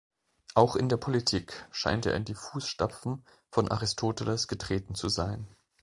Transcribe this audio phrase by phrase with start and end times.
[0.55, 5.47] Auch in der Politik scheint er in die Fußstapfen von Aristoteles getreten zu sein.